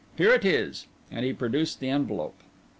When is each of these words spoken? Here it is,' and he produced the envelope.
Here 0.17 0.33
it 0.33 0.43
is,' 0.43 0.87
and 1.11 1.23
he 1.23 1.31
produced 1.31 1.79
the 1.79 1.89
envelope. 1.89 2.39